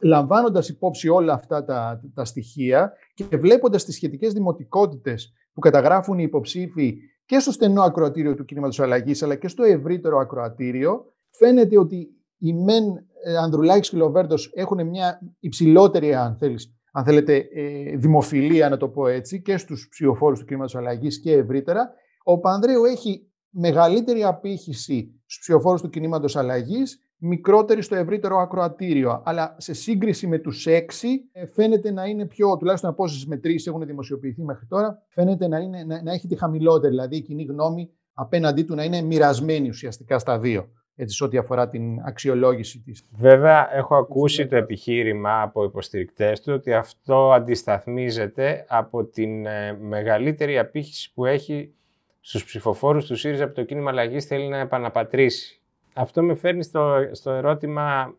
[0.00, 6.22] λαμβάνοντας υπόψη όλα αυτά τα, τα στοιχεία και βλέποντας τις σχετικές δημοτικότητες που καταγράφουν οι
[6.26, 12.08] υποψήφοι και στο στενό ακροατήριο του κινήματος αλλαγής, αλλά και στο ευρύτερο ακροατήριο, φαίνεται ότι
[12.38, 12.84] οι μεν
[13.24, 18.88] ε, Ανδρουλάκης και Λοβέρντος έχουν μια υψηλότερη, αν, θέλεις, αν θέλετε, ε, δημοφιλία, να το
[18.88, 21.92] πω έτσι, και στους ψηφοφόρους του κινήματος αλλαγής και ευρύτερα.
[22.22, 29.22] Ο Πανδρέου έχει μεγαλύτερη απήχηση στους ψηφοφόρους του κινήματος αλλαγής μικρότερη στο ευρύτερο ακροατήριο.
[29.24, 33.66] Αλλά σε σύγκριση με τους έξι, ε, φαίνεται να είναι πιο, τουλάχιστον από όσες μετρήσεις
[33.66, 36.92] έχουν δημοσιοποιηθεί μέχρι τώρα, φαίνεται να, είναι, να, να έχει τη χαμηλότερη.
[36.92, 40.68] Δηλαδή η κοινή γνώμη απέναντί του να είναι μοιρασμένη ουσιαστικά στα δύο.
[40.96, 43.06] Έτσι, σε ό,τι αφορά την αξιολόγηση της.
[43.10, 50.58] Βέβαια, έχω ακούσει το επιχείρημα από υποστηρικτές του ότι αυτό αντισταθμίζεται από την ε, μεγαλύτερη
[50.58, 51.74] απήχηση που έχει
[52.20, 55.59] στους ψηφοφόρους του ΣΥΡΙΖΑ από το κίνημα αλλαγής θέλει να επαναπατρίσει
[56.00, 58.14] αυτό με φέρνει στο, στο ερώτημα,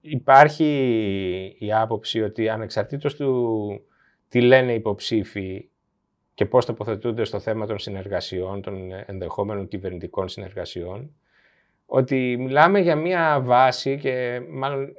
[0.00, 0.66] υπάρχει
[1.58, 3.80] η άποψη ότι ανεξαρτήτως του
[4.28, 5.68] τι λένε οι υποψήφοι
[6.34, 11.14] και πώς τοποθετούνται στο θέμα των συνεργασιών, των ενδεχόμενων κυβερνητικών συνεργασιών,
[11.86, 14.92] ότι μιλάμε για μια βάση και μάλλον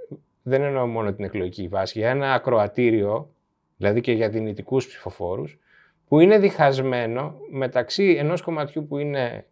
[0.43, 3.33] δεν εννοώ μόνο την εκλογική βάση, για ένα ακροατήριο,
[3.77, 5.59] δηλαδή και για δυνητικούς ψηφοφόρους,
[6.07, 9.45] που είναι διχασμένο μεταξύ ενός κομματιού που είναι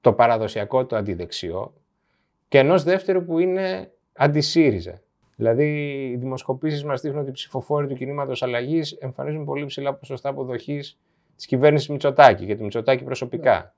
[0.00, 1.74] το παραδοσιακό, το αντιδεξιό,
[2.52, 5.02] και ενός δεύτερου που είναι αντισύριζα.
[5.36, 5.64] Δηλαδή,
[6.12, 10.98] οι δημοσκοπήσεις μας δείχνουν ότι οι ψηφοφόροι του κινήματος αλλαγής εμφανίζουν πολύ ψηλά ποσοστά αποδοχής
[11.36, 13.74] της κυβέρνησης Μητσοτάκη και του Μητσοτάκη προσωπικά.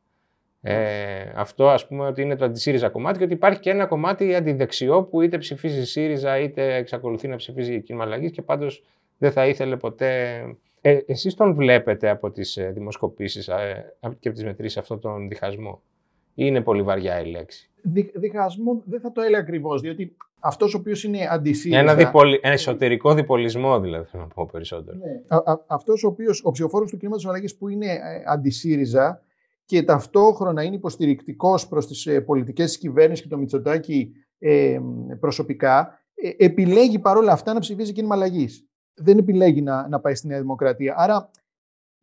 [0.60, 4.34] Ε, αυτό ας πούμε ότι είναι το αντισύριζα κομμάτι και ότι υπάρχει και ένα κομμάτι
[4.34, 8.84] αντιδεξιό που είτε ψηφίζει ΣΥΡΙΖΑ είτε εξακολουθεί να ψηφίζει η κίνημα αλλαγής και πάντως
[9.18, 10.40] δεν θα ήθελε ποτέ...
[10.80, 15.28] Ε, εσείς τον βλέπετε από τις ε, δημοσκοπήσεις ε, και από τις μετρήσεις αυτόν τον
[15.28, 15.93] διχασμό; ή
[16.34, 17.70] είναι πολύ βαριά η λέξη.
[17.82, 21.78] Δι, διχασμό δεν θα το έλεγα ακριβώς, διότι αυτός ο οποίος είναι αντισύριζα.
[21.78, 22.40] Ένα, διπολι...
[22.42, 24.96] ένα εσωτερικό διπολισμό, δηλαδή, θέλω να πω περισσότερο.
[24.96, 25.36] Ναι.
[25.66, 29.22] Αυτός ο οποίος, ο ψηφοφόρος του κινήματο αλλαγή που είναι ε, αντισύριζα
[29.64, 34.78] και ταυτόχρονα είναι υποστηρικτικός προς τις ε, πολιτικές της κυβέρνησης και το Μητσοτάκι ε,
[35.20, 38.66] προσωπικά, ε, επιλέγει παρόλα αυτά να ψηφίσει κίνημα αλλαγής.
[38.94, 40.94] Δεν επιλέγει να, να πάει στη Νέα Δημοκρατία.
[40.96, 41.30] Άρα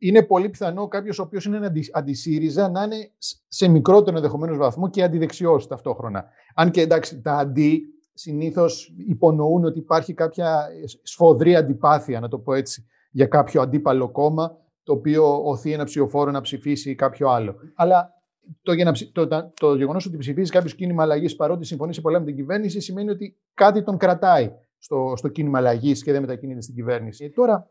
[0.04, 3.12] είναι πολύ πιθανό κάποιος ο οποίος είναι αντι, αντισύριζα να είναι
[3.48, 6.26] σε μικρότερο ενδεχομένως βαθμό και αντιδεξιός ταυτόχρονα.
[6.56, 7.82] Αν και εντάξει, τα αντί
[8.14, 10.68] συνήθως υπονοούν ότι υπάρχει κάποια
[11.04, 16.32] σφοδρή αντιπάθεια, να το πω έτσι, για κάποιο αντίπαλο κόμμα, το οποίο οθεί ένα ψηφοφόρο
[16.32, 17.56] να ψηφίσει κάποιο άλλο.
[17.76, 18.14] Αλλά
[18.62, 18.74] το,
[19.12, 22.36] το, το, το γεγονός ότι ψηφίζει κάποιος κίνημα αλλαγής παρότι συμφωνεί σε πολλά με την
[22.36, 27.26] κυβέρνηση σημαίνει ότι κάτι τον κρατάει στο, στο κίνημα αλλαγής και δεν μετακινείται στην κυβέρνηση.
[27.26, 27.70] Ε, τώρα,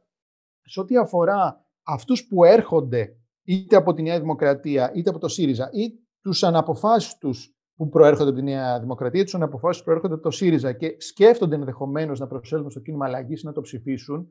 [0.62, 5.70] σε ό,τι αφορά αυτούς που έρχονται είτε από τη Νέα Δημοκρατία είτε από το ΣΥΡΙΖΑ
[5.72, 10.30] ή τους αναποφάσιστους που προέρχονται από τη Νέα Δημοκρατία, τους αναποφάσεις που προέρχονται από το
[10.30, 14.28] ΣΥΡΙΖΑ και σκέφτονται ενδεχομένως να προσέλθουν στο κίνημα αλλαγής ή να το ψηφίσουν,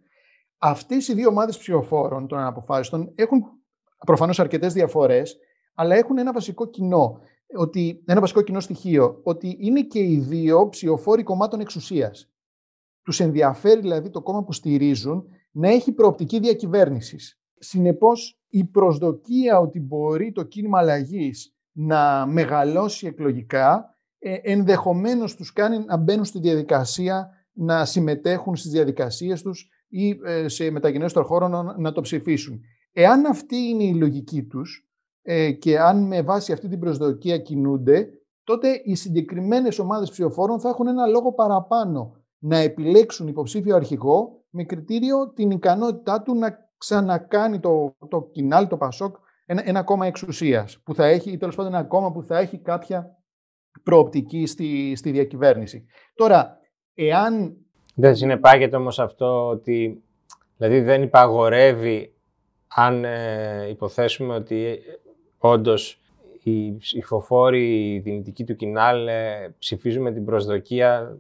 [0.57, 3.43] αυτές οι δύο ομάδες ψηφοφόρων των αναποφάσιστων έχουν
[4.05, 5.37] προφανώς αρκετές διαφορές,
[5.73, 7.19] αλλά έχουν ένα βασικό κοινό.
[7.57, 12.31] Ότι, ένα βασικό κοινό στοιχείο, ότι είναι και οι δύο ψηφοφόροι κομμάτων εξουσίας.
[13.03, 17.38] Τους ενδιαφέρει δηλαδή το κόμμα που στηρίζουν να έχει προοπτική διακυβέρνησης.
[17.59, 25.85] Συνεπώς, η προσδοκία ότι μπορεί το κίνημα αλλαγής να μεγαλώσει εκλογικά, ε, ενδεχομένως τους κάνει
[25.85, 31.75] να μπαίνουν στη διαδικασία, να συμμετέχουν στις διαδικασίες τους ή ε, σε μεταγενές των χώρων
[31.77, 32.61] να το ψηφίσουν.
[32.91, 34.89] Εάν αυτή είναι η λογική τους
[35.21, 38.09] ε, και αν με βάση αυτή την προσδοκία κινούνται,
[38.43, 44.63] τότε οι συγκεκριμένες ομάδες ψηφοφόρων θα έχουν ένα λόγο παραπάνω να επιλέξουν υποψήφιο αρχηγό με
[44.63, 49.15] κριτήριο την ικανότητά του να ξανακάνει το, το κοινάλ, το Πασόκ,
[49.45, 52.57] ένα, ένα κόμμα εξουσίας που θα έχει, ή τέλος πάντων ένα κόμμα που θα έχει
[52.57, 53.17] κάποια
[53.83, 55.85] προοπτική στη, στη διακυβέρνηση.
[56.15, 56.57] Τώρα,
[56.93, 57.57] εάν.
[57.95, 60.03] Δεν συνεπάγεται όμως αυτό ότι.
[60.57, 62.13] Δηλαδή δεν υπαγορεύει
[62.67, 64.79] αν ε, υποθέσουμε ότι ε,
[65.37, 65.99] όντως
[66.43, 71.17] οι ψηφοφόροι, οι δυνητικοί του Κινάλ ε, ψηφίζουν με την προσδοκία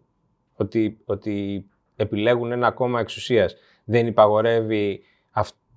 [0.55, 3.55] ότι, ότι επιλέγουν ένα κόμμα εξουσίας.
[3.83, 5.03] Δεν υπαγορεύει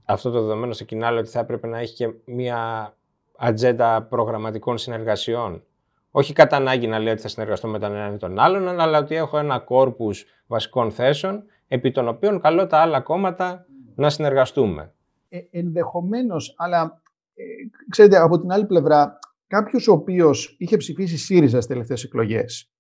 [0.05, 2.93] αυτό το δεδομένο στο κοινάλο ότι θα έπρεπε να έχει και μία
[3.37, 5.63] ατζέντα προγραμματικών συνεργασιών.
[6.11, 8.99] Όχι κατά ανάγκη να λέει ότι θα συνεργαστώ με τον έναν ή τον άλλον, αλλά
[8.99, 14.93] ότι έχω ένα κόρπους βασικών θέσεων, επί των οποίων καλώ τα άλλα κόμματα να συνεργαστούμε.
[15.29, 17.03] Ε, ενδεχομένως, αλλά
[17.35, 17.45] ε,
[17.89, 22.72] ξέρετε, από την άλλη πλευρά, κάποιος ο οποίος είχε ψηφίσει ΣΥΡΙΖΑ στις τελευταίες εκλογές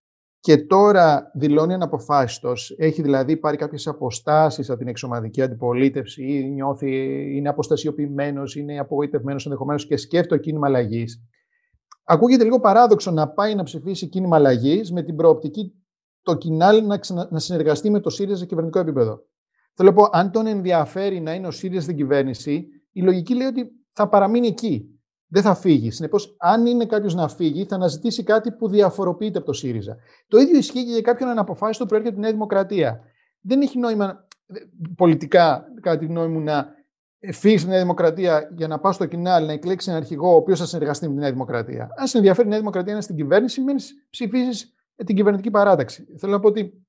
[0.42, 2.74] και τώρα δηλώνει αναποφάσιστος.
[2.78, 6.90] Έχει δηλαδή πάρει κάποιες αποστάσεις από την εξωματική αντιπολίτευση ή νιώθει,
[7.37, 11.22] είναι αποστασιοποιημένος, είναι απογοητευμένος ενδεχομένως και σκέφτεται κίνημα αλλαγής.
[12.05, 15.72] Ακούγεται λίγο παράδοξο να πάει να ψηφίσει κίνημα αλλαγής με την προοπτική
[16.22, 16.98] το κοινάλ να,
[17.31, 19.20] να συνεργαστεί με το ΣΥΡΙΖΑ σε κυβερνητικό επίπεδο.
[19.74, 23.46] Θέλω να πω, αν τον ενδιαφέρει να είναι ο ΣΥΡΙΖΑ στην κυβέρνηση, η λογική λέει
[23.46, 24.91] ότι θα παραμείνει εκεί
[25.33, 25.90] δεν θα φύγει.
[25.90, 29.97] Συνεπώς, αν είναι κάποιος να φύγει, θα αναζητήσει κάτι που διαφοροποιείται από το ΣΥΡΙΖΑ.
[30.29, 33.01] Το ίδιο ισχύει και για κάποιον αναποφάσιστο που προέρχεται από τη Νέα Δημοκρατία.
[33.40, 34.27] Δεν έχει νόημα
[34.97, 36.66] πολιτικά, κατά τη γνώμη μου, να
[37.33, 40.59] φύγεις στη Νέα Δημοκρατία για να πας στο κοινάλ να εκλέξεις έναν αρχηγό ο οποίος
[40.59, 41.88] θα συνεργαστεί με τη Νέα Δημοκρατία.
[41.97, 46.07] Αν σε ενδιαφέρει η Νέα Δημοκρατία να είναι στην κυβέρνηση, μένει ψηφίζεις την κυβερνητική παράταξη.
[46.18, 46.87] Θέλω να πω ότι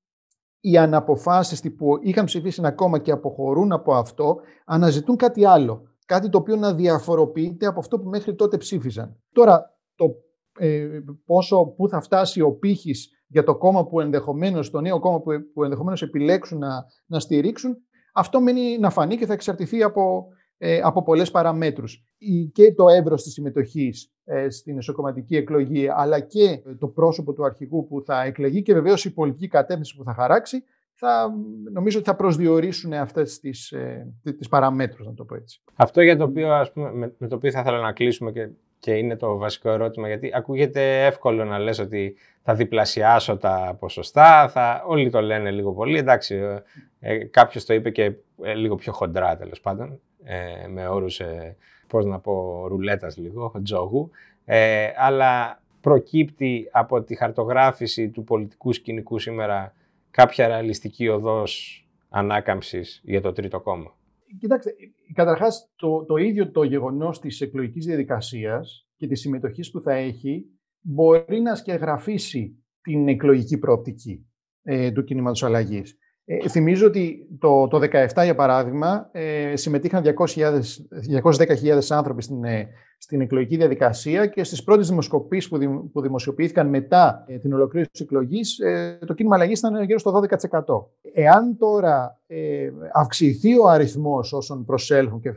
[0.60, 6.28] οι αναποφάσεις που είχαν ψηφίσει ένα κόμμα και αποχωρούν από αυτό αναζητούν κάτι άλλο κάτι
[6.28, 9.20] το οποίο να διαφοροποιείται από αυτό που μέχρι τότε ψήφιζαν.
[9.32, 10.14] Τώρα, το
[10.58, 15.20] ε, πόσο, πού θα φτάσει ο πύχης για το κόμμα που ενδεχομένως, το νέο κόμμα
[15.20, 17.76] που, που ενδεχομένως επιλέξουν να, να στηρίξουν,
[18.14, 22.04] αυτό μένει να φανεί και θα εξαρτηθεί από, ε, από πολλές παραμέτρους.
[22.52, 27.86] Και το εύρος της συμμετοχής ε, στην εσωκομματική εκλογή, αλλά και το πρόσωπο του αρχηγού
[27.86, 30.64] που θα εκλεγεί και βεβαίως η πολιτική κατεύθυνση που θα χαράξει,
[30.94, 31.34] θα,
[31.72, 35.60] νομίζω ότι θα προσδιορίσουν αυτές τις, ε, τις παραμέτρους, να το πω έτσι.
[35.74, 38.48] Αυτό για το οποίο, ας πούμε, με, με το οποίο θα ήθελα να κλείσουμε και,
[38.78, 44.48] και είναι το βασικό ερώτημα, γιατί ακούγεται εύκολο να λες ότι θα διπλασιάσω τα ποσοστά,
[44.48, 46.62] θα, όλοι το λένε λίγο πολύ, εντάξει, ε,
[47.00, 51.56] ε κάποιος το είπε και ε, λίγο πιο χοντρά τέλος πάντων, ε, με όρους, ε,
[51.86, 54.10] πώς να πω, ρουλέτας λίγο, τζόγου,
[54.44, 59.74] ε, αλλά προκύπτει από τη χαρτογράφηση του πολιτικού σκηνικού σήμερα
[60.14, 63.96] κάποια ρεαλιστική οδός ανάκαμψης για το τρίτο κόμμα;
[64.38, 64.74] κοιτάξτε,
[65.12, 70.44] καταρχάς το, το ίδιο το γεγονός της εκλογικής διαδικασίας και της συμμετοχής που θα έχει
[70.80, 74.26] μπορεί να σκεγγραφίσει την εκλογική προοπτική
[74.62, 75.98] ε, του κινήματος αλλαγής.
[76.26, 83.20] Ε, θυμίζω ότι το, το 2017, για παράδειγμα, ε, συμμετείχαν 210.000 άνθρωποι στην, ε, στην
[83.20, 88.58] εκλογική διαδικασία και στις πρώτες δημοσκοπήσεις που, που δημοσιοποιήθηκαν μετά ε, την ολοκλήρωση της εκλογής,
[88.58, 90.86] ε, το κίνημα αλλαγής ήταν γύρω στο 12%.
[91.12, 95.32] Εάν τώρα ε, αυξηθεί ο αριθμός όσων προσέλθουν και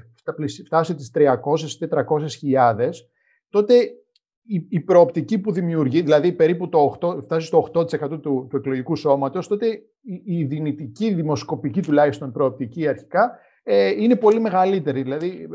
[0.65, 2.89] φτάσει τις 300-400
[3.49, 3.73] τότε
[4.47, 7.87] η, η προοπτική που δημιουργεί, δηλαδή περίπου το 8, φτάσει στο 8%
[8.21, 9.67] του, του εκλογικού σώματος, τότε
[10.01, 15.01] η, η δυνητική, δημοσκοπική τουλάχιστον προοπτική αρχικά, ε, είναι πολύ μεγαλύτερη.
[15.01, 15.47] Δηλαδή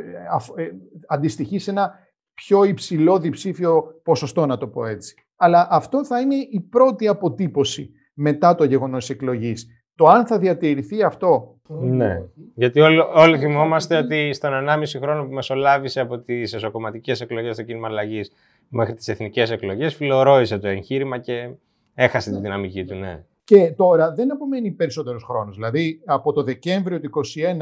[0.57, 0.71] ε, ε,
[1.07, 1.93] αντιστοιχεί σε ένα
[2.35, 5.15] πιο υψηλό διψήφιο ποσοστό, να το πω έτσι.
[5.37, 9.67] Αλλά αυτό θα είναι η πρώτη αποτύπωση μετά το γεγονός εκλογής.
[9.95, 11.61] Το αν θα διατηρηθεί αυτό.
[11.69, 12.23] Ναι.
[12.55, 17.65] Γιατί όλοι, όλοι θυμόμαστε ότι στον 1,5 χρόνο που μεσολάβησε από τις εσωκομματικές εκλογές στο
[17.65, 18.33] κίνημα αλλαγής
[18.73, 21.51] μέχρι τις εθνικές εκλογές, φιλορόησε το εγχείρημα και
[21.95, 22.95] έχασε τη δυναμική του.
[22.95, 23.25] Ναι.
[23.45, 25.55] Και τώρα δεν απομένει περισσότερος χρόνος.
[25.55, 27.11] Δηλαδή από το Δεκέμβριο του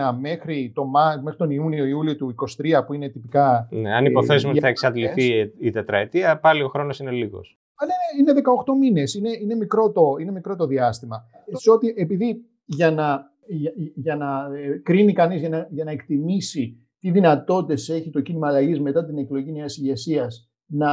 [0.09, 0.85] 2021 μέχρι, το,
[1.23, 3.68] μέχρι τον Ιούνιο-Ιούλιο του 2023, που είναι τυπικά.
[3.70, 7.59] Ναι, αν υποθέσουμε ότι θα εξαντληθεί η τετραετία, πάλι ο χρόνος είναι λίγος.
[7.75, 9.14] Αλλά είναι, είναι 18 μήνες.
[9.14, 11.25] Είναι, είναι, μικρό το, είναι μικρό το διάστημα.
[11.53, 15.90] Σε ότι επειδή για να, για, για να ε, κρίνει κανείς, για να, για να
[15.90, 20.88] εκτιμήσει τι δυνατότητες έχει το κίνημα αλλαγής μετά την εκλογή νέας ηγεσίας να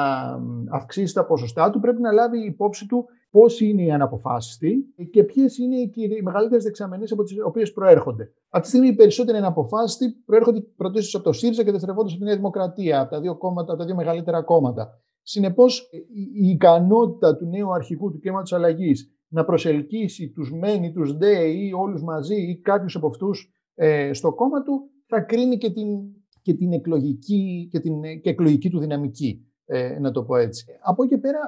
[0.72, 5.58] αυξήσει τα ποσοστά του, πρέπει να λάβει υπόψη του πώς είναι οι αναποφάσιστοι και ποιες
[5.58, 8.32] είναι οι μεγαλύτερες δεξαμενές από τις οποίες προέρχονται.
[8.50, 12.28] Αυτή τη στιγμή οι περισσότεροι αναποφάσιστοι προέρχονται πρωτίστως από το ΣΥΡΙΖΑ και δευτερευόντως από τη
[12.28, 15.02] Νέα Δημοκρατία, από τα δύο, κόμματα, από τα δύο μεγαλύτερα κόμματα.
[15.22, 15.90] Συνεπώς,
[16.42, 21.48] η ικανότητα του νέου αρχικού του κόμματο αλλαγής να προσελκύσει τους ΜΕΝ ή τους ΔΕ
[21.48, 25.88] ή όλους μαζί ή κάποιους από αυτούς ε, στο κόμμα του θα κρίνει και την,
[26.42, 30.66] και την εκλογική και την και εκλογική του δυναμική, ε, να το πω έτσι.
[30.82, 31.40] Από εκεί πέρα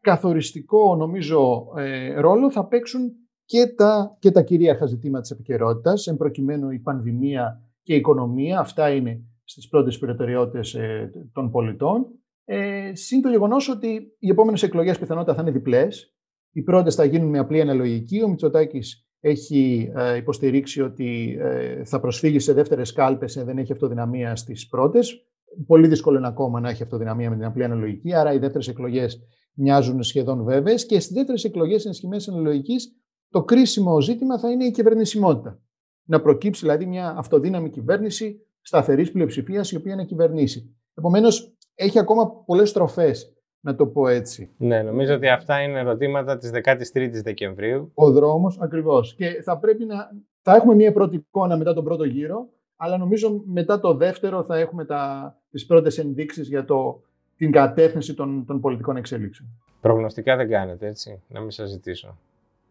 [0.00, 3.12] καθοριστικό νομίζω ε, ρόλο θα παίξουν
[3.44, 8.58] και τα, και τα κυρίαρχα ζητήματα της επικαιρότητας, εν προκειμένου η πανδημία και η οικονομία,
[8.58, 12.06] αυτά είναι στις πρώτες προτεραιότητες ε, των πολιτών.
[12.44, 16.14] Ε, Συν το γεγονός ότι οι επόμενες εκλογές πιθανότητα θα είναι διπλές.
[16.52, 18.22] Οι πρώτες θα γίνουν με απλή αναλογική.
[18.22, 24.36] Ο Μητσοτάκης έχει ε, υποστηρίξει ότι ε, θα προσφύγει σε δεύτερες κάλπες, δεν έχει αυτοδυναμία
[24.36, 25.26] στις πρώτες.
[25.66, 29.20] Πολύ δύσκολο είναι ακόμα να έχει αυτοδυναμία με την απλή αναλογική, άρα οι δεύτερες εκλογές
[29.52, 30.86] μοιάζουν σχεδόν βέβαιες.
[30.86, 32.96] Και στις δεύτερες εκλογές ενισχυμένης αναλογικής,
[33.28, 35.60] το κρίσιμο ζήτημα θα είναι η κυβερνησιμότητα.
[36.04, 40.76] Να προκύψει δηλαδή μια αυτοδύναμη κυβέρνηση σταθερής πλειοψηφίας η οποία να κυβερνήσει.
[40.94, 44.50] Επομένως, έχει ακόμα πολλές στροφές, να το πω έτσι.
[44.56, 47.90] Ναι, νομίζω ότι αυτά είναι ερωτήματα της 13η Δεκεμβρίου.
[47.94, 49.14] Ο δρόμος, ακριβώς.
[49.14, 50.10] Και θα πρέπει να.
[50.42, 54.58] Θα έχουμε μια πρώτη εικόνα μετά τον πρώτο γύρο, αλλά νομίζω μετά το δεύτερο θα
[54.58, 57.02] έχουμε τα, τις πρώτες ενδείξεις για το,
[57.36, 59.48] την κατεύθυνση των, των πολιτικών εξέλιξεων.
[59.80, 62.18] Προγνωστικά δεν κάνετε, έτσι, να μην σας ζητήσω.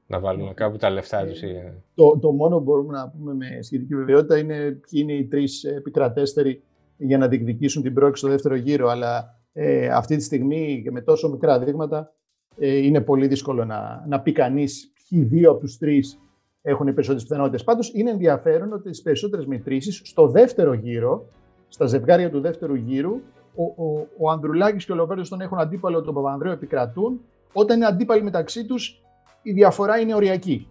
[0.07, 1.41] Να βάλουμε κάπου τα λεφτά τους.
[1.41, 5.25] Ε, το, το μόνο που μπορούμε να πούμε με σχετική βεβαιότητα είναι ποιοι είναι οι
[5.25, 6.61] τρεις επικρατέστεροι
[6.97, 8.87] για να διεκδικήσουν την πρόκληση στο δεύτερο γύρο.
[8.87, 12.13] Αλλά ε, αυτή τη στιγμή και με τόσο μικρά δείγματα
[12.57, 16.19] ε, είναι πολύ δύσκολο να, να πει κανείς ποιοι δύο από τους τρεις
[16.61, 17.63] έχουν οι περισσότερες πιθανότητες.
[17.63, 21.29] Πάντως είναι ενδιαφέρον ότι τι περισσότερες μετρήσεις στο δεύτερο γύρο,
[21.67, 23.21] στα ζευγάρια του δεύτερου γύρου,
[23.55, 27.21] ο, ο, ο Ανδρουλάκης και ο Λοβέρδος τον έχουν αντίπαλο τον Παπανδρέο επικρατούν.
[27.53, 29.01] Όταν είναι αντίπαλοι μεταξύ τους,
[29.41, 30.67] η διαφορά είναι οριακή.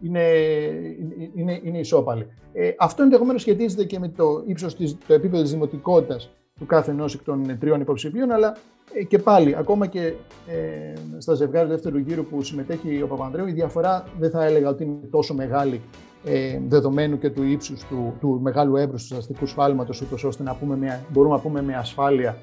[0.00, 0.22] Είναι,
[1.34, 2.26] είναι, είναι ισόπαλη.
[2.52, 7.14] Ε, αυτό ενδεχομένως σχετίζεται και με το ύψος, το επίπεδο της δημοτικότητας του κάθε ενός
[7.14, 8.56] εκ των τριών υποψηφίων, αλλά
[8.94, 10.12] ε, και πάλι, ακόμα και
[10.46, 14.84] ε, στα ζευγάρια δεύτερου γύρου που συμμετέχει ο Παπανδρέου, η διαφορά δεν θα έλεγα ότι
[14.84, 15.80] είναι τόσο μεγάλη
[16.28, 20.54] ε, δεδομένου και του ύψους του, του μεγάλου έμπρου του αστικού σφάλματος, ούτως ώστε να
[20.54, 22.36] πούμε με, μπορούμε να πούμε με ασφάλεια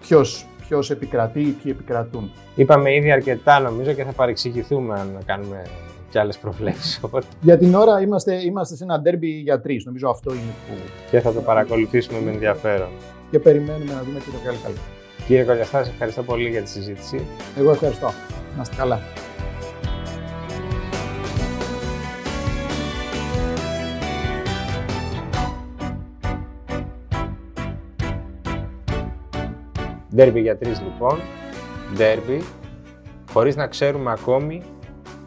[0.00, 2.30] ποιος ποιος επικρατεί ή ποιοι επικρατούν.
[2.54, 5.62] Είπαμε ήδη αρκετά νομίζω και θα παρεξηγηθούμε αν κάνουμε
[6.10, 7.00] και άλλες προβλέψεις.
[7.40, 9.84] Για την ώρα είμαστε, είμαστε σε ένα ντέρμπι για τρεις.
[9.84, 10.74] Νομίζω αυτό είναι που.
[11.10, 12.88] Και θα το παρακολουθήσουμε με ενδιαφέρον.
[13.30, 14.76] Και περιμένουμε να δούμε και το καλή καλά.
[15.26, 17.20] Κύριε Κολιαστά, ευχαριστώ πολύ για τη συζήτηση.
[17.58, 18.10] Εγώ ευχαριστώ.
[18.56, 19.00] Να είστε καλά.
[30.20, 31.20] Ντέρμπι για τρεις λοιπόν.
[31.94, 32.44] Ντέρμπι,
[33.32, 34.62] χωρίς να ξέρουμε ακόμη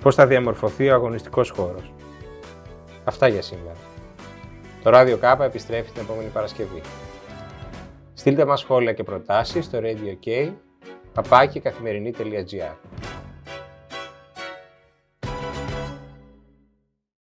[0.02, 1.94] πώς θα διαμορφωθεί ο αγωνιστικός χώρος.
[3.04, 3.78] Αυτά για σήμερα.
[4.84, 6.82] Το ράδιο Κάπα επιστρέφει την επόμενη Παρασκευή.
[8.14, 10.52] Στείλτε μας σχόλια και προτάσεις στο Radio K,
[11.14, 12.76] παπάκι καθημερινή.gr.